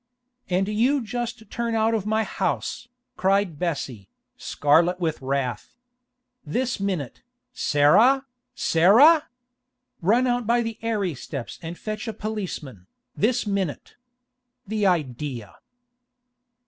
[0.49, 5.75] 'And you just turn out of my house,' cried Bessie, scarlet with wrath.
[6.43, 7.21] 'This minute!
[7.53, 8.25] Sarah!
[8.55, 9.27] Sarah!
[10.01, 13.95] Run out by the arey steps and fetch a p'liceman, this minute!
[14.65, 15.57] The idea!